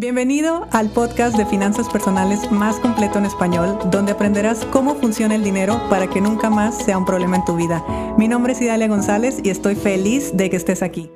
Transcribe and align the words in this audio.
Bienvenido 0.00 0.66
al 0.72 0.88
podcast 0.88 1.36
de 1.36 1.44
finanzas 1.44 1.86
personales 1.90 2.50
más 2.50 2.80
completo 2.80 3.18
en 3.18 3.26
español, 3.26 3.78
donde 3.90 4.12
aprenderás 4.12 4.64
cómo 4.72 4.94
funciona 4.94 5.34
el 5.34 5.44
dinero 5.44 5.78
para 5.90 6.08
que 6.08 6.22
nunca 6.22 6.48
más 6.48 6.82
sea 6.82 6.96
un 6.96 7.04
problema 7.04 7.36
en 7.36 7.44
tu 7.44 7.54
vida. 7.54 7.84
Mi 8.16 8.26
nombre 8.26 8.54
es 8.54 8.62
Idalia 8.62 8.88
González 8.88 9.40
y 9.44 9.50
estoy 9.50 9.74
feliz 9.74 10.34
de 10.34 10.48
que 10.48 10.56
estés 10.56 10.82
aquí. 10.82 11.10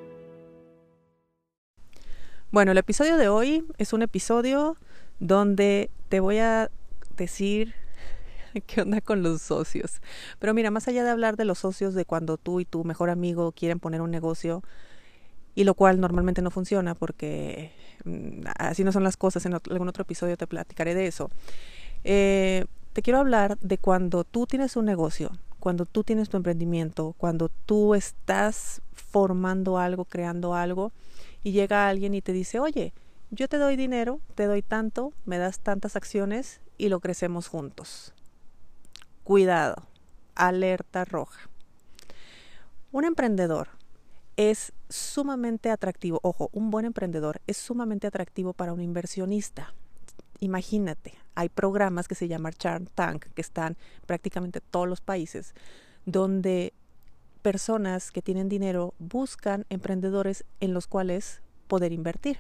Bueno, 2.51 2.73
el 2.73 2.77
episodio 2.77 3.17
de 3.17 3.29
hoy 3.29 3.65
es 3.79 3.95
un 3.95 4.03
episodio 4.03 4.77
donde 5.19 5.91
te 6.11 6.21
voy 6.21 6.37
a 6.41 6.71
decir 7.17 7.73
qué 8.67 8.83
onda 8.83 9.01
con 9.01 9.23
los 9.23 9.41
socios. 9.41 10.03
Pero 10.39 10.53
mira, 10.53 10.71
más 10.71 10.89
allá 10.89 11.05
de 11.05 11.11
hablar 11.11 11.39
de 11.39 11.47
los 11.47 11.59
socios 11.59 11.95
de 11.95 12.05
cuando 12.05 12.37
tú 12.37 12.61
y 12.61 12.67
tu 12.67 12.85
mejor 12.85 13.09
amigo 13.09 13.53
quieren 13.53 13.81
poner 13.81 14.03
un 14.03 14.11
negocio, 14.11 14.63
y 15.55 15.65
lo 15.65 15.75
cual 15.75 16.01
normalmente 16.01 16.43
no 16.43 16.51
funciona 16.51 16.95
porque 16.95 17.73
mm, 18.05 18.47
así 18.59 18.85
no 18.85 18.93
son 18.93 19.05
las 19.05 19.17
cosas. 19.17 19.47
En 19.47 19.55
algún 19.55 19.89
otro 19.89 20.03
episodio 20.03 20.37
te 20.37 20.47
platicaré 20.47 20.95
de 20.95 21.07
eso. 21.07 21.31
Eh, 22.03 22.67
te 22.93 23.03
quiero 23.03 23.19
hablar 23.19 23.59
de 23.61 23.79
cuando 23.79 24.25
tú 24.25 24.47
tienes 24.47 24.77
un 24.77 24.85
negocio, 24.85 25.31
cuando 25.61 25.87
tú 25.87 26.05
tienes 26.05 26.29
tu 26.29 26.37
emprendimiento, 26.37 27.15
cuando 27.19 27.49
tú 27.49 27.95
estás 27.95 28.83
formando 28.95 29.79
algo, 29.79 30.05
creando 30.05 30.55
algo, 30.55 30.93
y 31.43 31.53
llega 31.53 31.89
alguien 31.89 32.15
y 32.15 32.23
te 32.23 32.33
dice, 32.33 32.59
oye, 32.59 32.93
yo 33.31 33.49
te 33.49 33.59
doy 33.59 33.77
dinero, 33.77 34.21
te 34.35 34.47
doy 34.47 34.63
tanto, 34.63 35.13
me 35.25 35.39
das 35.39 35.59
tantas 35.61 35.97
acciones 35.97 36.61
y 36.79 36.89
lo 36.89 37.01
crecemos 37.01 37.49
juntos. 37.49 38.13
Cuidado, 39.25 39.87
alerta 40.35 41.05
roja. 41.05 41.49
Un 42.93 43.05
emprendedor 43.05 43.69
es 44.37 44.73
sumamente 44.89 45.71
atractivo. 45.71 46.21
Ojo, 46.23 46.51
un 46.53 46.71
buen 46.71 46.85
emprendedor 46.85 47.41
es 47.47 47.57
sumamente 47.57 48.07
atractivo 48.07 48.53
para 48.53 48.73
un 48.73 48.81
inversionista. 48.81 49.75
Imagínate, 50.41 51.15
hay 51.35 51.49
programas 51.49 52.09
que 52.09 52.15
se 52.15 52.29
llaman 52.29 52.55
Shark 52.59 52.91
Tank, 52.95 53.27
que 53.35 53.41
están 53.41 53.77
prácticamente 54.07 54.61
todos 54.61 54.89
los 54.89 55.01
países, 55.01 55.55
donde 56.05 56.75
personas 57.43 58.11
que 58.11 58.23
tienen 58.23 58.49
dinero 58.49 58.95
buscan 58.99 59.67
emprendedores 59.69 60.45
en 60.61 60.75
los 60.75 60.87
cuales 60.87 61.41
poder 61.69 61.93
invertir. 61.93 62.39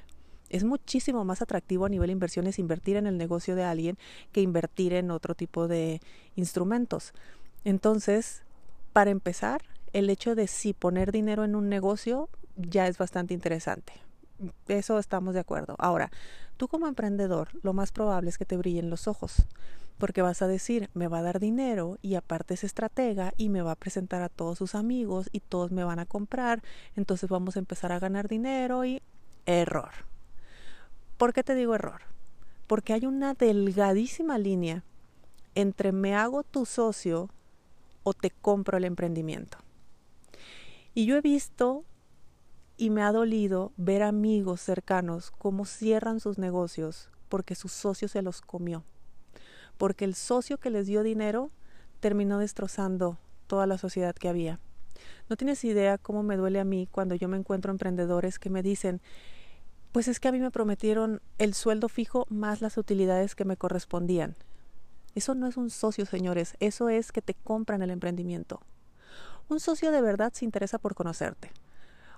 Es 0.50 0.64
muchísimo 0.64 1.24
más 1.24 1.42
atractivo 1.42 1.86
a 1.86 1.88
nivel 1.88 2.08
de 2.08 2.12
inversiones 2.12 2.58
invertir 2.58 2.96
en 2.96 3.06
el 3.06 3.18
negocio 3.18 3.56
de 3.56 3.64
alguien 3.64 3.98
que 4.32 4.40
invertir 4.40 4.92
en 4.92 5.10
otro 5.10 5.34
tipo 5.34 5.68
de 5.68 6.00
instrumentos. 6.36 7.12
Entonces, 7.64 8.42
para 8.92 9.10
empezar, 9.10 9.62
el 9.94 10.10
hecho 10.10 10.34
de 10.34 10.48
sí 10.48 10.74
poner 10.74 11.12
dinero 11.12 11.44
en 11.44 11.54
un 11.54 11.68
negocio 11.68 12.28
ya 12.56 12.88
es 12.88 12.98
bastante 12.98 13.32
interesante. 13.32 13.94
Eso 14.66 14.98
estamos 14.98 15.34
de 15.34 15.40
acuerdo. 15.40 15.76
Ahora, 15.78 16.10
tú 16.56 16.66
como 16.66 16.88
emprendedor, 16.88 17.48
lo 17.62 17.72
más 17.72 17.92
probable 17.92 18.28
es 18.28 18.36
que 18.36 18.44
te 18.44 18.56
brillen 18.56 18.90
los 18.90 19.06
ojos, 19.06 19.46
porque 19.96 20.20
vas 20.20 20.42
a 20.42 20.48
decir, 20.48 20.90
me 20.94 21.06
va 21.06 21.18
a 21.18 21.22
dar 21.22 21.38
dinero 21.38 21.98
y 22.02 22.16
aparte 22.16 22.54
es 22.54 22.64
estratega 22.64 23.32
y 23.36 23.48
me 23.48 23.62
va 23.62 23.70
a 23.70 23.76
presentar 23.76 24.22
a 24.22 24.28
todos 24.28 24.58
sus 24.58 24.74
amigos 24.74 25.28
y 25.30 25.38
todos 25.38 25.70
me 25.70 25.84
van 25.84 26.00
a 26.00 26.06
comprar, 26.06 26.60
entonces 26.96 27.30
vamos 27.30 27.54
a 27.54 27.60
empezar 27.60 27.92
a 27.92 28.00
ganar 28.00 28.26
dinero 28.26 28.84
y 28.84 29.00
error. 29.46 29.92
¿Por 31.16 31.32
qué 31.32 31.44
te 31.44 31.54
digo 31.54 31.76
error? 31.76 32.02
Porque 32.66 32.92
hay 32.92 33.06
una 33.06 33.34
delgadísima 33.34 34.38
línea 34.38 34.82
entre 35.54 35.92
me 35.92 36.16
hago 36.16 36.42
tu 36.42 36.66
socio 36.66 37.30
o 38.02 38.12
te 38.12 38.30
compro 38.30 38.76
el 38.76 38.84
emprendimiento. 38.84 39.58
Y 40.94 41.06
yo 41.06 41.16
he 41.16 41.20
visto 41.20 41.84
y 42.76 42.90
me 42.90 43.02
ha 43.02 43.10
dolido 43.10 43.72
ver 43.76 44.04
amigos 44.04 44.60
cercanos 44.60 45.32
cómo 45.32 45.64
cierran 45.64 46.20
sus 46.20 46.38
negocios 46.38 47.10
porque 47.28 47.56
su 47.56 47.68
socio 47.68 48.06
se 48.06 48.22
los 48.22 48.40
comió. 48.40 48.84
Porque 49.76 50.04
el 50.04 50.14
socio 50.14 50.58
que 50.58 50.70
les 50.70 50.86
dio 50.86 51.02
dinero 51.02 51.50
terminó 51.98 52.38
destrozando 52.38 53.18
toda 53.48 53.66
la 53.66 53.76
sociedad 53.76 54.14
que 54.14 54.28
había. 54.28 54.60
No 55.28 55.36
tienes 55.36 55.64
idea 55.64 55.98
cómo 55.98 56.22
me 56.22 56.36
duele 56.36 56.60
a 56.60 56.64
mí 56.64 56.88
cuando 56.90 57.16
yo 57.16 57.28
me 57.28 57.36
encuentro 57.36 57.72
emprendedores 57.72 58.38
que 58.38 58.50
me 58.50 58.62
dicen, 58.62 59.00
pues 59.90 60.06
es 60.06 60.20
que 60.20 60.28
a 60.28 60.32
mí 60.32 60.38
me 60.38 60.52
prometieron 60.52 61.22
el 61.38 61.54
sueldo 61.54 61.88
fijo 61.88 62.26
más 62.28 62.60
las 62.60 62.78
utilidades 62.78 63.34
que 63.34 63.44
me 63.44 63.56
correspondían. 63.56 64.36
Eso 65.16 65.34
no 65.34 65.48
es 65.48 65.56
un 65.56 65.70
socio, 65.70 66.06
señores, 66.06 66.56
eso 66.60 66.88
es 66.88 67.10
que 67.10 67.22
te 67.22 67.34
compran 67.34 67.82
el 67.82 67.90
emprendimiento. 67.90 68.60
Un 69.48 69.60
socio 69.60 69.92
de 69.92 70.00
verdad 70.00 70.32
se 70.32 70.46
interesa 70.46 70.78
por 70.78 70.94
conocerte. 70.94 71.50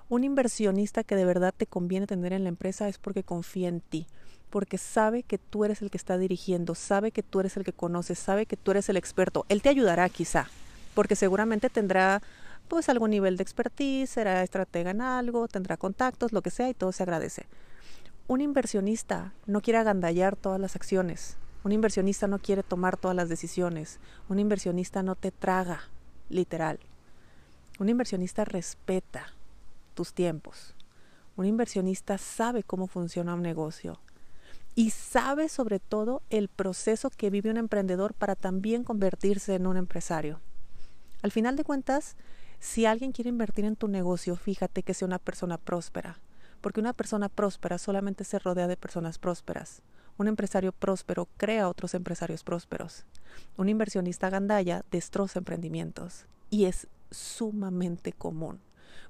Un 0.08 0.22
inversionista 0.22 1.02
que 1.02 1.16
de 1.16 1.24
verdad 1.24 1.52
te 1.56 1.66
conviene 1.66 2.06
tener 2.06 2.32
en 2.32 2.44
la 2.44 2.48
empresa 2.48 2.88
es 2.88 2.98
porque 2.98 3.24
confía 3.24 3.68
en 3.68 3.80
ti, 3.80 4.06
porque 4.50 4.78
sabe 4.78 5.24
que 5.24 5.36
tú 5.36 5.64
eres 5.64 5.82
el 5.82 5.90
que 5.90 5.96
está 5.96 6.18
dirigiendo, 6.18 6.76
sabe 6.76 7.10
que 7.10 7.24
tú 7.24 7.40
eres 7.40 7.56
el 7.56 7.64
que 7.64 7.72
conoce, 7.72 8.14
sabe 8.14 8.46
que 8.46 8.56
tú 8.56 8.70
eres 8.70 8.88
el 8.88 8.96
experto. 8.96 9.44
Él 9.48 9.60
te 9.60 9.68
ayudará 9.68 10.08
quizá, 10.08 10.46
porque 10.94 11.16
seguramente 11.16 11.68
tendrá 11.68 12.22
pues 12.68 12.88
algún 12.88 13.10
nivel 13.10 13.36
de 13.36 13.42
expertise, 13.42 14.08
será 14.08 14.44
estratega 14.44 14.92
en 14.92 15.00
algo, 15.00 15.48
tendrá 15.48 15.76
contactos, 15.76 16.32
lo 16.32 16.42
que 16.42 16.50
sea 16.50 16.68
y 16.68 16.74
todo 16.74 16.92
se 16.92 17.02
agradece. 17.02 17.46
Un 18.28 18.40
inversionista 18.40 19.32
no 19.46 19.60
quiere 19.60 19.78
agandallar 19.78 20.36
todas 20.36 20.60
las 20.60 20.76
acciones. 20.76 21.36
Un 21.64 21.72
inversionista 21.72 22.28
no 22.28 22.38
quiere 22.38 22.62
tomar 22.62 22.96
todas 22.96 23.16
las 23.16 23.28
decisiones. 23.28 23.98
Un 24.28 24.38
inversionista 24.38 25.02
no 25.02 25.16
te 25.16 25.32
traga, 25.32 25.80
literal. 26.28 26.78
Un 27.78 27.90
inversionista 27.90 28.44
respeta 28.44 29.34
tus 29.94 30.14
tiempos. 30.14 30.74
Un 31.36 31.44
inversionista 31.44 32.16
sabe 32.16 32.62
cómo 32.62 32.86
funciona 32.86 33.34
un 33.34 33.42
negocio 33.42 34.00
y 34.74 34.90
sabe 34.90 35.48
sobre 35.48 35.78
todo 35.78 36.22
el 36.30 36.48
proceso 36.48 37.10
que 37.10 37.28
vive 37.28 37.50
un 37.50 37.58
emprendedor 37.58 38.14
para 38.14 38.34
también 38.34 38.84
convertirse 38.84 39.54
en 39.54 39.66
un 39.66 39.76
empresario. 39.76 40.40
Al 41.22 41.32
final 41.32 41.56
de 41.56 41.64
cuentas, 41.64 42.16
si 42.60 42.86
alguien 42.86 43.12
quiere 43.12 43.28
invertir 43.28 43.66
en 43.66 43.76
tu 43.76 43.88
negocio, 43.88 44.36
fíjate 44.36 44.82
que 44.82 44.94
sea 44.94 45.06
una 45.06 45.18
persona 45.18 45.58
próspera, 45.58 46.20
porque 46.62 46.80
una 46.80 46.94
persona 46.94 47.28
próspera 47.28 47.76
solamente 47.76 48.24
se 48.24 48.38
rodea 48.38 48.68
de 48.68 48.76
personas 48.76 49.18
prósperas. 49.18 49.82
Un 50.16 50.28
empresario 50.28 50.72
próspero 50.72 51.28
crea 51.36 51.68
otros 51.68 51.92
empresarios 51.92 52.42
prósperos. 52.42 53.04
Un 53.58 53.68
inversionista 53.68 54.30
gandalla 54.30 54.82
destroza 54.90 55.40
emprendimientos 55.40 56.26
y 56.48 56.64
es 56.64 56.88
sumamente 57.10 58.12
común. 58.12 58.60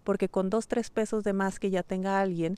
Porque 0.05 0.29
con 0.29 0.51
dos, 0.51 0.69
tres 0.69 0.91
pesos 0.91 1.25
de 1.25 1.33
más 1.33 1.59
que 1.59 1.71
ya 1.71 1.83
tenga 1.83 2.21
alguien, 2.21 2.57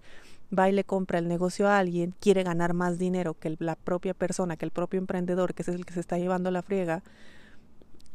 va 0.56 0.68
y 0.68 0.72
le 0.72 0.84
compra 0.84 1.18
el 1.18 1.28
negocio 1.28 1.68
a 1.68 1.78
alguien, 1.78 2.14
quiere 2.20 2.42
ganar 2.42 2.74
más 2.74 2.98
dinero 2.98 3.34
que 3.34 3.56
la 3.58 3.76
propia 3.76 4.14
persona, 4.14 4.56
que 4.56 4.64
el 4.64 4.70
propio 4.70 4.98
emprendedor, 4.98 5.54
que 5.54 5.62
es 5.62 5.68
el 5.68 5.86
que 5.86 5.94
se 5.94 6.00
está 6.00 6.18
llevando 6.18 6.50
la 6.50 6.62
friega. 6.62 7.02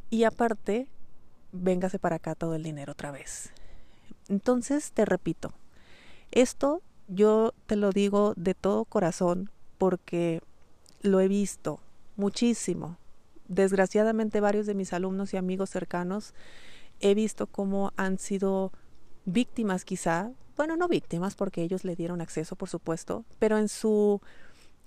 Y 0.09 0.23
aparte, 0.23 0.87
véngase 1.51 1.99
para 1.99 2.17
acá 2.17 2.35
todo 2.35 2.55
el 2.55 2.63
dinero 2.63 2.91
otra 2.91 3.11
vez. 3.11 3.51
Entonces, 4.29 4.91
te 4.91 5.05
repito, 5.05 5.53
esto 6.31 6.81
yo 7.07 7.53
te 7.65 7.75
lo 7.75 7.91
digo 7.91 8.33
de 8.35 8.53
todo 8.53 8.85
corazón 8.85 9.49
porque 9.77 10.41
lo 11.01 11.19
he 11.19 11.27
visto 11.27 11.79
muchísimo. 12.15 12.97
Desgraciadamente 13.47 14.39
varios 14.39 14.65
de 14.65 14.73
mis 14.73 14.93
alumnos 14.93 15.33
y 15.33 15.37
amigos 15.37 15.69
cercanos 15.69 16.33
he 17.03 17.13
visto 17.13 17.47
cómo 17.47 17.91
han 17.97 18.17
sido 18.17 18.71
víctimas 19.25 19.85
quizá, 19.85 20.31
bueno, 20.55 20.77
no 20.77 20.87
víctimas 20.87 21.35
porque 21.35 21.61
ellos 21.61 21.83
le 21.83 21.95
dieron 21.95 22.21
acceso, 22.21 22.55
por 22.55 22.69
supuesto, 22.69 23.25
pero 23.39 23.57
en 23.57 23.67
su 23.67 24.21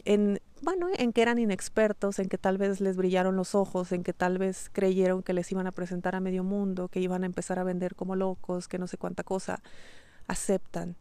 en 0.05 0.41
bueno, 0.63 0.89
en 0.97 1.13
que 1.13 1.21
eran 1.21 1.39
inexpertos, 1.39 2.19
en 2.19 2.29
que 2.29 2.39
tal 2.39 2.57
vez 2.57 2.81
les 2.81 2.97
brillaron 2.97 3.37
los 3.37 3.55
ojos, 3.55 3.93
en 3.93 4.03
que 4.03 4.15
tal 4.15 4.39
vez 4.39 4.71
creyeron 4.73 5.23
que 5.23 5.35
les 5.35 5.53
iban 5.53 5.67
a 5.67 5.73
presentar 5.73 6.15
a 6.15 6.21
medio 6.21 6.45
mundo, 6.45 6.89
que 6.89 7.01
iban 7.01 7.25
a 7.25 7.27
empezar 7.27 7.59
a 7.59 7.65
vender 7.65 7.95
como 7.95 8.17
locos, 8.17 8.67
que 8.67 8.79
no 8.79 8.87
sé 8.87 8.97
cuánta 8.97 9.23
cosa, 9.23 9.63
aceptan 10.27 10.97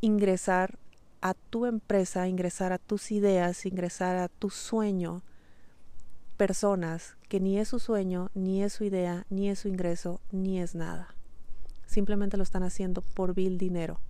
ingresar 0.00 0.78
a 1.20 1.34
tu 1.34 1.66
empresa, 1.66 2.28
ingresar 2.28 2.72
a 2.72 2.78
tus 2.78 3.10
ideas, 3.10 3.66
ingresar 3.66 4.16
a 4.16 4.28
tu 4.28 4.48
sueño, 4.50 5.22
personas 6.40 7.18
que 7.28 7.38
ni 7.38 7.58
es 7.58 7.68
su 7.68 7.78
sueño, 7.78 8.30
ni 8.32 8.62
es 8.62 8.72
su 8.72 8.84
idea, 8.84 9.26
ni 9.28 9.50
es 9.50 9.58
su 9.58 9.68
ingreso, 9.68 10.22
ni 10.32 10.58
es 10.58 10.74
nada. 10.74 11.14
Simplemente 11.84 12.38
lo 12.38 12.42
están 12.42 12.62
haciendo 12.62 13.02
por 13.02 13.34
vil 13.34 13.58
dinero. 13.58 14.00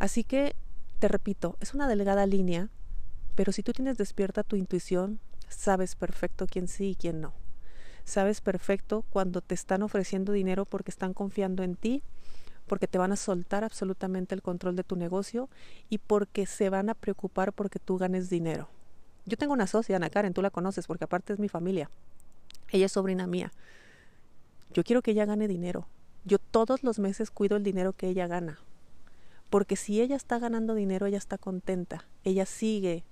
Así 0.00 0.24
que, 0.24 0.56
te 0.98 1.06
repito, 1.06 1.56
es 1.60 1.72
una 1.72 1.86
delgada 1.86 2.26
línea, 2.26 2.68
pero 3.36 3.52
si 3.52 3.62
tú 3.62 3.70
tienes 3.72 3.96
despierta 3.96 4.42
tu 4.42 4.56
intuición, 4.56 5.20
sabes 5.48 5.94
perfecto 5.94 6.48
quién 6.50 6.66
sí 6.66 6.90
y 6.90 6.94
quién 6.96 7.20
no. 7.20 7.32
Sabes 8.02 8.40
perfecto 8.40 9.04
cuando 9.10 9.40
te 9.40 9.54
están 9.54 9.84
ofreciendo 9.84 10.32
dinero 10.32 10.64
porque 10.64 10.90
están 10.90 11.14
confiando 11.14 11.62
en 11.62 11.76
ti, 11.76 12.02
porque 12.66 12.88
te 12.88 12.98
van 12.98 13.12
a 13.12 13.16
soltar 13.16 13.62
absolutamente 13.62 14.34
el 14.34 14.42
control 14.42 14.74
de 14.74 14.82
tu 14.82 14.96
negocio 14.96 15.48
y 15.88 15.98
porque 15.98 16.44
se 16.44 16.70
van 16.70 16.90
a 16.90 16.94
preocupar 16.94 17.52
porque 17.52 17.78
tú 17.78 17.98
ganes 17.98 18.28
dinero. 18.28 18.68
Yo 19.24 19.36
tengo 19.36 19.52
una 19.52 19.66
socia, 19.66 19.96
Ana 19.96 20.10
Karen, 20.10 20.34
tú 20.34 20.42
la 20.42 20.50
conoces 20.50 20.86
porque 20.86 21.04
aparte 21.04 21.32
es 21.32 21.38
mi 21.38 21.48
familia. 21.48 21.90
Ella 22.70 22.86
es 22.86 22.92
sobrina 22.92 23.26
mía. 23.26 23.52
Yo 24.72 24.84
quiero 24.84 25.02
que 25.02 25.12
ella 25.12 25.26
gane 25.26 25.48
dinero. 25.48 25.86
Yo 26.24 26.38
todos 26.38 26.82
los 26.82 26.98
meses 26.98 27.30
cuido 27.30 27.56
el 27.56 27.62
dinero 27.62 27.92
que 27.92 28.08
ella 28.08 28.26
gana. 28.26 28.58
Porque 29.50 29.76
si 29.76 30.00
ella 30.00 30.16
está 30.16 30.38
ganando 30.38 30.74
dinero, 30.74 31.06
ella 31.06 31.18
está 31.18 31.38
contenta. 31.38 32.06
Ella 32.24 32.46
sigue 32.46 33.04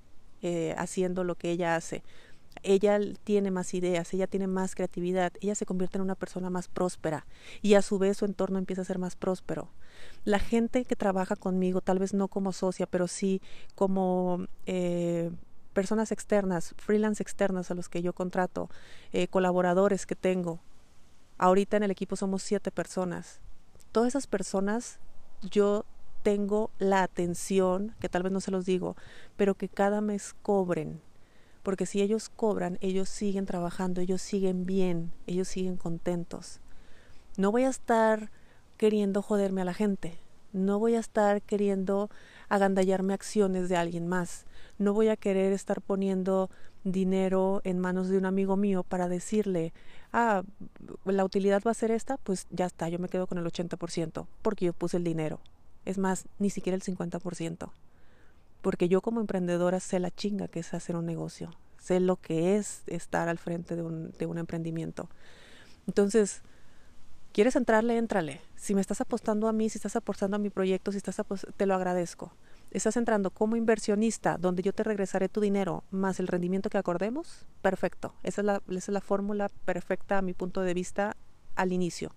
eh, 0.43 0.75
haciendo 0.79 1.23
lo 1.23 1.35
que 1.35 1.51
ella 1.51 1.77
hace. 1.77 2.03
Ella 2.63 2.99
tiene 3.25 3.51
más 3.51 3.75
ideas, 3.75 4.13
ella 4.13 4.27
tiene 4.27 4.47
más 4.47 4.75
creatividad, 4.75 5.33
ella 5.41 5.55
se 5.55 5.67
convierte 5.67 5.99
en 5.99 6.03
una 6.03 6.15
persona 6.15 6.51
más 6.51 6.69
próspera 6.69 7.25
y 7.63 7.75
a 7.75 7.83
su 7.83 7.99
vez 7.99 8.19
su 8.19 8.25
entorno 8.25 8.59
empieza 8.59 8.83
a 8.83 8.85
ser 8.85 8.99
más 8.99 9.17
próspero. 9.17 9.69
La 10.25 10.39
gente 10.39 10.85
que 10.85 10.97
trabaja 10.97 11.37
conmigo, 11.37 11.81
tal 11.81 11.99
vez 11.99 12.13
no 12.13 12.29
como 12.29 12.53
socia, 12.53 12.87
pero 12.87 13.07
sí 13.07 13.41
como 13.75 14.47
eh, 14.67 15.31
personas 15.73 16.13
externas, 16.13 16.75
freelance 16.77 17.23
externas 17.23 17.71
a 17.71 17.75
los 17.75 17.89
que 17.89 18.03
yo 18.03 18.13
contrato, 18.13 18.69
eh, 19.13 19.29
colaboradores 19.29 20.07
que 20.07 20.17
tengo. 20.17 20.61
Ahorita 21.39 21.77
en 21.77 21.85
el 21.85 21.91
equipo 21.91 22.17
somos 22.17 22.43
siete 22.43 22.71
personas. 22.71 23.41
Todas 23.93 24.09
esas 24.09 24.27
personas 24.27 24.99
yo 25.43 25.85
tengo 26.23 26.71
la 26.79 27.03
atención, 27.03 27.95
que 28.01 28.09
tal 28.09 28.23
vez 28.23 28.33
no 28.33 28.41
se 28.41 28.51
los 28.51 28.67
digo, 28.67 28.97
pero 29.37 29.55
que 29.55 29.69
cada 29.69 30.01
mes 30.01 30.35
cobren. 30.43 31.01
Porque 31.63 31.87
si 31.87 32.03
ellos 32.03 32.29
cobran, 32.29 32.79
ellos 32.81 33.09
siguen 33.09 33.47
trabajando, 33.47 34.01
ellos 34.01 34.23
siguen 34.23 34.67
bien, 34.67 35.13
ellos 35.27 35.49
siguen 35.49 35.77
contentos. 35.77 36.61
No 37.37 37.53
voy 37.53 37.65
a 37.65 37.69
estar 37.69 38.31
queriendo 38.77 39.23
joderme 39.23 39.63
a 39.63 39.67
la 39.67 39.75
gente. 39.75 40.19
No 40.53 40.79
voy 40.79 40.95
a 40.95 41.01
estar 41.01 41.43
queriendo 41.43 42.11
agandallarme 42.49 43.15
acciones 43.15 43.69
de 43.69 43.77
alguien 43.77 44.09
más. 44.09 44.45
No 44.79 44.93
voy 44.93 45.09
a 45.09 45.17
querer 45.17 45.53
estar 45.53 45.81
poniendo 45.81 46.51
dinero 46.85 47.61
en 47.65 47.79
manos 47.79 48.09
de 48.09 48.19
un 48.19 48.25
amigo 48.25 48.57
mío 48.57 48.83
para 48.83 49.09
decirle, 49.09 49.73
ah, 50.13 50.43
la 51.05 51.25
utilidad 51.25 51.63
va 51.67 51.71
a 51.71 51.75
ser 51.75 51.91
esta, 51.91 52.17
pues 52.17 52.47
ya 52.51 52.67
está, 52.67 52.89
yo 52.89 52.99
me 52.99 53.09
quedo 53.09 53.27
con 53.27 53.39
el 53.39 53.45
80%, 53.45 54.27
porque 54.43 54.65
yo 54.67 54.73
puse 54.73 54.97
el 54.97 55.05
dinero. 55.05 55.41
Es 55.85 55.99
más, 55.99 56.27
ni 56.39 56.51
siquiera 56.51 56.77
el 56.77 56.83
50%. 56.83 57.71
Porque 58.63 58.89
yo 58.89 59.01
como 59.01 59.21
emprendedora 59.21 59.81
sé 59.81 59.99
la 60.01 60.11
chinga 60.11 60.49
que 60.49 60.61
es 60.61 60.75
hacer 60.75 60.97
un 60.97 61.07
negocio. 61.07 61.51
Sé 61.79 62.01
lo 62.01 62.17
que 62.17 62.57
es 62.57 62.83
estar 62.87 63.29
al 63.29 63.39
frente 63.39 63.75
de 63.77 63.83
un, 63.83 64.11
de 64.19 64.27
un 64.27 64.37
emprendimiento. 64.37 65.09
Entonces, 65.87 66.43
¿quieres 67.33 67.57
entrarle? 67.57 67.97
Éntrale. 67.97 68.41
Si 68.57 68.75
me 68.75 68.81
estás 68.81 69.01
apostando 69.01 69.49
a 69.49 69.53
mí, 69.53 69.69
si 69.69 69.79
estás 69.79 69.97
apostando 69.97 70.37
a 70.37 70.39
mi 70.39 70.51
proyecto, 70.51 70.93
si 70.93 70.99
estás 70.99 71.21
te 71.57 71.67
lo 71.67 71.75
agradezco. 71.75 72.33
Estás 72.71 72.97
entrando 72.97 73.31
como 73.31 73.57
inversionista, 73.57 74.39
donde 74.39 74.63
yo 74.63 74.73
te 74.73 74.85
regresaré 74.85 75.29
tu 75.29 75.41
dinero 75.41 75.83
más 75.91 76.21
el 76.21 76.29
rendimiento 76.29 76.71
que 76.71 76.79
acordemos. 76.79 77.47
Perfecto. 77.63 78.15
Esa 78.23 78.43
es 78.43 78.45
la, 78.45 78.63
esa 78.69 78.77
es 78.77 78.89
la 78.89 79.01
fórmula 79.01 79.49
perfecta 79.65 80.19
a 80.19 80.23
mi 80.23 80.35
punto 80.35 80.61
de 80.61 80.75
vista 80.75 81.17
al 81.57 81.73
inicio. 81.73 82.13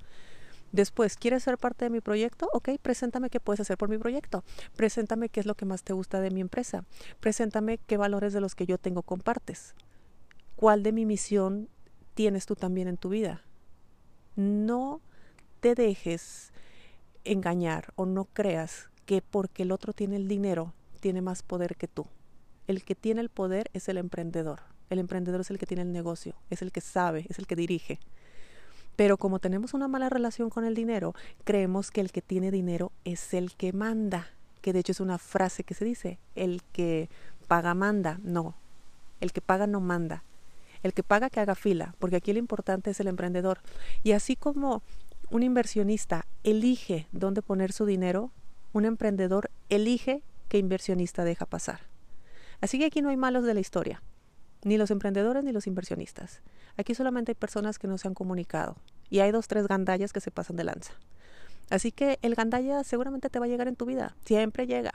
Después, 0.71 1.18
¿quieres 1.18 1.44
ser 1.44 1.57
parte 1.59 1.86
de 1.86 1.92
mi 1.92 2.01
proyecto? 2.01 2.50
Ok, 2.51 2.69
preséntame 2.81 3.30
qué 3.30 3.39
puedes 3.39 3.59
hacer 3.59 3.77
por 3.77 3.89
mi 3.89 4.00
proyecto. 4.00 4.44
Preséntame 4.75 5.30
qué 5.30 5.39
es 5.39 5.45
lo 5.45 5.56
que 5.56 5.66
más 5.66 5.83
te 5.83 5.94
gusta 5.94 6.19
de 6.19 6.31
mi 6.31 6.42
empresa. 6.42 6.83
Preséntame 7.19 7.77
qué 7.77 7.98
valores 7.98 8.33
de 8.33 8.42
los 8.42 8.56
que 8.56 8.66
yo 8.66 8.80
tengo 8.80 9.04
compartes. 9.04 9.75
¿Cuál 10.56 10.81
de 10.81 10.92
mi 10.92 11.06
misión 11.06 11.69
tienes 12.16 12.48
tú 12.48 12.56
también 12.56 12.88
en 12.88 12.98
tu 12.98 13.09
vida? 13.09 13.44
No 14.35 15.01
te 15.59 15.75
dejes 15.75 16.51
engañar 17.24 17.94
o 17.95 18.06
no 18.06 18.25
creas 18.25 18.89
que 19.06 19.21
porque 19.21 19.63
el 19.63 19.71
otro 19.71 19.94
tiene 19.94 20.15
el 20.15 20.27
dinero, 20.27 20.74
tiene 21.00 21.21
más 21.21 21.44
poder 21.44 21.75
que 21.75 21.88
tú. 21.88 22.07
El 22.68 22.83
que 22.83 22.95
tiene 22.95 23.21
el 23.21 23.30
poder 23.30 23.69
es 23.74 23.89
el 23.89 23.97
emprendedor. 23.97 24.62
El 24.89 25.00
emprendedor 25.00 25.41
es 25.41 25.50
el 25.50 25.57
que 25.57 25.65
tiene 25.65 25.83
el 25.83 25.91
negocio, 25.91 26.35
es 26.50 26.62
el 26.62 26.71
que 26.71 26.81
sabe, 26.81 27.25
es 27.30 27.39
el 27.39 27.47
que 27.47 27.56
dirige. 27.56 28.00
Pero 28.95 29.18
como 29.18 29.39
tenemos 29.39 29.74
una 29.74 29.88
mala 29.88 30.09
relación 30.09 30.50
con 30.50 30.65
el 30.65 30.75
dinero, 30.75 31.15
creemos 31.44 31.91
que 31.91 32.01
el 32.01 32.12
que 32.12 32.21
tiene 32.21 32.51
dinero 32.51 32.91
es 33.06 33.33
el 33.33 33.53
que 33.56 33.74
manda, 33.74 34.27
que 34.62 34.71
de 34.71 34.80
hecho 34.80 34.91
es 34.91 35.00
una 35.00 35.18
frase 35.18 35.63
que 35.63 35.74
se 35.74 35.83
dice, 35.83 36.19
el 36.35 36.62
que 36.71 37.09
paga 37.47 37.74
manda, 37.74 38.19
no, 38.24 38.56
el 39.19 39.33
que 39.33 39.41
paga 39.41 39.65
no 39.65 39.81
manda, 39.81 40.24
el 40.83 40.94
que 40.94 41.03
paga 41.03 41.30
que 41.30 41.39
haga 41.39 41.56
fila, 41.56 41.95
porque 42.00 42.18
aquí 42.18 42.33
lo 42.33 42.39
importante 42.39 42.91
es 42.91 43.00
el 43.00 43.07
emprendedor. 43.07 43.59
Y 44.03 44.12
así 44.12 44.35
como 44.35 44.83
un 45.30 45.44
inversionista 45.44 46.25
elige 46.44 47.07
dónde 47.12 47.41
poner 47.41 47.71
su 47.71 47.85
dinero, 47.85 48.31
un 48.74 48.85
emprendedor 48.85 49.50
elige 49.69 50.21
qué 50.50 50.59
inversionista 50.59 51.24
deja 51.24 51.45
pasar. 51.45 51.81
Así 52.62 52.77
que 52.77 52.85
aquí 52.85 53.01
no 53.01 53.09
hay 53.09 53.18
malos 53.18 53.44
de 53.44 53.53
la 53.53 53.59
historia 53.59 54.01
ni 54.63 54.77
los 54.77 54.91
emprendedores 54.91 55.44
ni 55.44 55.51
los 55.51 55.68
inversionistas. 55.68 56.41
Aquí 56.77 56.95
solamente 56.95 57.31
hay 57.31 57.35
personas 57.35 57.80
que 57.80 57.88
no 57.88 57.97
se 57.97 58.07
han 58.07 58.13
comunicado 58.13 58.75
y 59.09 59.19
hay 59.19 59.31
dos, 59.31 59.47
tres 59.47 59.68
gandallas 59.68 60.13
que 60.13 60.21
se 60.21 60.31
pasan 60.31 60.56
de 60.56 60.63
lanza. 60.63 60.94
Así 61.69 61.91
que 61.91 62.19
el 62.21 62.35
gandalla 62.35 62.83
seguramente 62.83 63.30
te 63.30 63.39
va 63.39 63.45
a 63.45 63.50
llegar 63.50 63.68
en 63.68 63.75
tu 63.75 63.85
vida, 63.85 64.15
siempre 64.25 64.68
llega. 64.68 64.91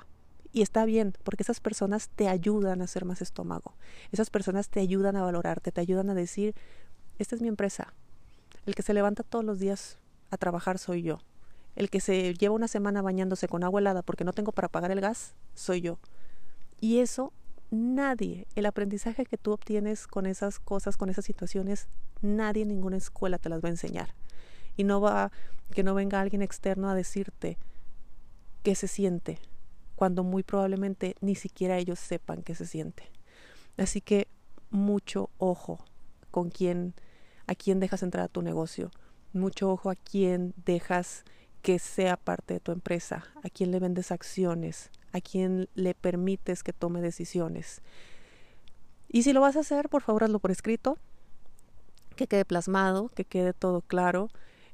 Y 0.53 0.62
está 0.62 0.85
bien, 0.85 1.15
porque 1.25 1.43
esas 1.43 1.61
personas 1.61 2.09
te 2.09 2.29
ayudan 2.29 2.81
a 2.81 2.87
ser 2.87 3.05
más 3.05 3.21
estómago. 3.21 3.75
Esas 4.12 4.31
personas 4.31 4.69
te 4.69 4.81
ayudan 4.81 5.17
a 5.17 5.23
valorarte, 5.23 5.73
te 5.73 5.81
ayudan 5.81 6.11
a 6.11 6.15
decir, 6.15 6.55
esta 7.19 7.35
es 7.35 7.43
mi 7.43 7.49
empresa. 7.49 7.93
El 8.65 8.75
que 8.75 8.83
se 8.83 8.95
levanta 8.95 9.23
todos 9.23 9.45
los 9.45 9.59
días 9.59 9.99
a 10.31 10.37
trabajar 10.37 10.79
soy 10.79 11.03
yo. 11.03 11.19
El 11.77 11.91
que 11.91 12.00
se 12.00 12.35
lleva 12.35 12.55
una 12.55 12.69
semana 12.69 13.03
bañándose 13.03 13.47
con 13.47 13.62
agua 13.62 13.81
helada 13.81 14.03
porque 14.03 14.25
no 14.25 14.33
tengo 14.33 14.53
para 14.53 14.69
pagar 14.69 14.91
el 14.91 15.00
gas, 15.00 15.35
soy 15.55 15.81
yo. 15.81 15.99
Y 16.81 16.99
eso 16.99 17.33
nadie, 17.71 18.47
el 18.55 18.67
aprendizaje 18.67 19.27
que 19.27 19.37
tú 19.37 19.53
obtienes 19.53 20.06
con 20.06 20.27
esas 20.27 20.59
cosas, 20.59 20.97
con 20.97 21.11
esas 21.11 21.25
situaciones, 21.25 21.89
nadie 22.23 22.62
en 22.62 22.69
ninguna 22.69 22.97
escuela 22.97 23.39
te 23.39 23.49
las 23.49 23.62
va 23.62 23.69
a 23.69 23.73
enseñar. 23.73 24.15
Y 24.77 24.85
no 24.85 25.00
va 25.00 25.31
que 25.73 25.83
no 25.83 25.95
venga 25.95 26.21
alguien 26.21 26.43
externo 26.43 26.89
a 26.89 26.95
decirte 26.95 27.59
qué 28.62 28.75
se 28.75 28.89
siente, 28.89 29.39
cuando 29.99 30.23
muy 30.23 30.45
probablemente 30.45 31.17
ni 31.21 31.35
siquiera 31.35 31.77
ellos 31.77 31.99
sepan 31.99 32.45
qué 32.45 32.55
se 32.55 32.67
siente. 32.67 33.11
Así 33.77 34.00
que 34.00 34.29
mucho 34.71 35.29
ojo 35.39 35.85
con 36.31 36.50
quién, 36.50 36.95
a 37.49 37.56
quién 37.56 37.81
dejas 37.81 38.05
entrar 38.05 38.27
a 38.27 38.29
tu 38.29 38.41
negocio, 38.41 38.93
mucho 39.33 39.73
ojo 39.73 39.91
a 39.91 39.97
quién 39.97 40.55
dejas 40.65 41.25
que 41.62 41.81
sea 41.81 42.17
parte 42.17 42.55
de 42.55 42.61
tu 42.61 42.71
empresa, 42.71 43.25
a 43.43 43.50
quién 43.50 43.73
le 43.73 43.81
vendes 43.81 44.12
acciones, 44.12 44.93
a 45.11 45.21
quien 45.21 45.69
le 45.75 45.95
permites 45.95 46.62
que 46.62 46.73
tome 46.73 47.00
decisiones. 47.00 47.83
Y 49.09 49.25
si 49.25 49.33
lo 49.33 49.41
vas 49.41 49.56
a 49.56 49.61
hacer, 49.61 49.89
por 49.89 50.03
favor 50.03 50.23
hazlo 50.23 50.39
por 50.39 50.53
escrito, 50.53 50.97
que 52.15 52.29
quede 52.29 52.45
plasmado, 52.45 53.09
que 53.17 53.25
quede 53.25 53.53
todo 53.53 53.81
claro. 53.81 54.29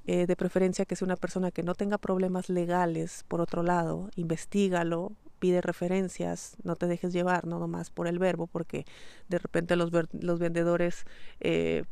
Eh, 0.06 0.26
de 0.26 0.36
preferencia 0.36 0.84
que 0.84 0.96
sea 0.96 1.06
una 1.06 1.16
persona 1.16 1.50
que 1.50 1.62
no 1.62 1.74
tenga 1.74 1.96
problemas 1.96 2.50
legales, 2.50 3.24
por 3.26 3.40
otro 3.40 3.62
lado, 3.62 4.10
investigalo, 4.16 5.12
pide 5.38 5.60
referencias, 5.62 6.56
no 6.62 6.76
te 6.76 6.86
dejes 6.86 7.12
llevar, 7.12 7.46
no 7.46 7.58
nomás 7.58 7.90
por 7.90 8.06
el 8.06 8.18
verbo, 8.18 8.46
porque 8.46 8.84
de 9.28 9.38
repente 9.38 9.76
los, 9.76 9.90
los 10.12 10.38
vendedores 10.38 11.06
eh, 11.40 11.84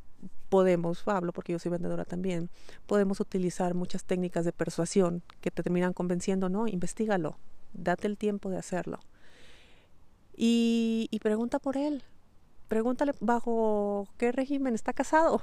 podemos, 0.48 1.08
hablo 1.08 1.32
porque 1.32 1.52
yo 1.52 1.58
soy 1.58 1.70
vendedora 1.70 2.04
también, 2.04 2.50
podemos 2.86 3.20
utilizar 3.20 3.74
muchas 3.74 4.04
técnicas 4.04 4.44
de 4.44 4.52
persuasión 4.52 5.22
que 5.40 5.50
te 5.50 5.62
terminan 5.62 5.94
convenciendo, 5.94 6.50
no, 6.50 6.68
investigalo, 6.68 7.38
date 7.72 8.06
el 8.06 8.18
tiempo 8.18 8.50
de 8.50 8.58
hacerlo. 8.58 9.00
Y, 10.36 11.08
pregunta 11.22 11.58
por 11.58 11.76
él. 11.76 12.02
Pregúntale 12.68 13.12
bajo 13.20 14.08
qué 14.16 14.32
régimen 14.32 14.74
está 14.74 14.92
casado. 14.92 15.42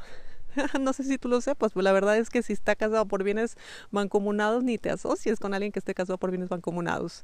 no 0.80 0.94
sé 0.94 1.04
si 1.04 1.18
tú 1.18 1.28
lo 1.30 1.42
sepas, 1.42 1.74
pues 1.74 1.84
la 1.84 1.92
verdad 1.92 2.18
es 2.18 2.30
que 2.30 2.44
si 2.44 2.54
está 2.54 2.76
casado 2.76 3.06
por 3.06 3.24
bienes 3.24 3.58
mancomunados, 3.92 4.64
ni 4.64 4.78
te 4.78 4.90
asocies 4.90 5.40
con 5.40 5.54
alguien 5.54 5.72
que 5.72 5.80
esté 5.80 5.94
casado 5.94 6.18
por 6.18 6.32
bienes 6.32 6.50
mancomunados. 6.50 7.24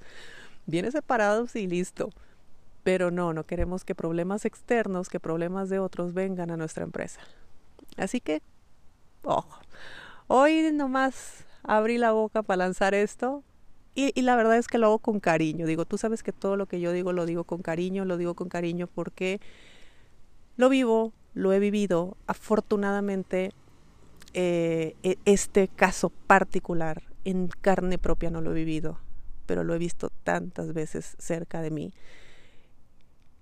Bienes 0.65 0.94
separados 0.94 1.55
y 1.55 1.67
listo. 1.67 2.10
Pero 2.84 3.10
no, 3.10 3.34
no 3.34 3.46
queremos 3.46 3.84
que 3.84 3.96
problemas 3.96 4.46
externos, 4.46 5.10
que 5.10 5.20
problemas 5.20 5.70
de 5.70 5.79
otros 5.79 6.13
vengan 6.13 6.51
a 6.51 6.58
nuestra 6.58 6.84
empresa. 6.84 7.20
Así 7.98 8.22
que, 8.22 8.41
ojo, 9.24 9.60
hoy 10.27 10.72
nomás 10.72 11.46
abrí 11.63 11.98
la 11.98 12.12
boca 12.12 12.44
para 12.44 12.58
lanzar 12.58 12.94
esto, 12.94 13.44
y, 13.96 14.22
la 14.22 14.36
verdad 14.36 14.58
es 14.58 14.67
que 14.67 14.77
lo 14.77 14.88
hago 14.88 15.00
con 15.00 15.22
cariño. 15.22 15.65
Digo, 15.65 15.86
tú 15.86 15.98
sabes 15.98 16.22
que 16.22 16.34
todo 16.34 16.58
lo 16.58 16.65
que 16.65 16.82
yo 16.82 16.91
digo 16.91 17.13
lo 17.13 17.25
digo 17.25 17.46
con 17.46 17.62
cariño, 17.62 18.03
lo 18.03 18.17
digo 18.17 18.34
con 18.34 18.50
cariño 18.50 18.88
porque 18.88 19.39
lo 20.58 20.67
vivo, 20.67 21.13
lo 21.35 21.53
he 21.53 21.59
vivido. 21.59 22.17
Afortunadamente, 22.25 23.51
eh, 24.33 24.95
e, 25.03 25.17
este 25.25 25.67
caso 25.67 26.09
particular 26.09 27.03
en 27.23 27.47
carne 27.47 27.99
propia 27.99 28.31
no 28.31 28.41
lo 28.41 28.51
he 28.51 28.55
vivido, 28.55 28.99
pero 29.45 29.63
lo 29.63 29.75
he 29.75 29.77
visto 29.77 30.09
tantas 30.23 30.73
veces 30.73 31.15
cerca 31.19 31.61
de 31.61 31.69
mí 31.69 31.93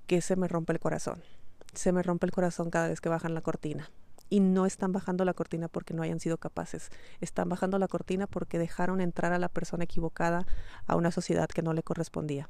que 0.07 0.19
se 0.19 0.35
me 0.35 0.50
rompe 0.50 0.73
el 0.73 0.79
corazón. 0.79 1.23
Se 1.73 1.91
me 1.91 2.03
rompe 2.03 2.25
el 2.25 2.31
corazón 2.31 2.69
cada 2.69 2.89
vez 2.89 3.00
que 3.00 3.09
bajan 3.09 3.33
la 3.33 3.41
cortina 3.41 3.89
y 4.29 4.39
no 4.39 4.65
están 4.65 4.91
bajando 4.91 5.25
la 5.25 5.33
cortina 5.33 5.67
porque 5.67 5.93
no 5.93 6.03
hayan 6.03 6.19
sido 6.19 6.38
capaces, 6.38 6.89
están 7.21 7.50
bajando 7.50 7.79
la 7.79 7.88
cortina 7.88 8.27
porque 8.27 8.59
dejaron 8.59 9.01
entrar 9.01 9.33
a 9.33 9.39
la 9.39 9.50
persona 9.50 9.83
equivocada 9.83 10.45
a 10.85 10.95
una 10.95 11.12
sociedad 11.12 11.47
que 11.47 11.62
no 11.62 11.73
le 11.73 11.83
correspondía. 11.83 12.50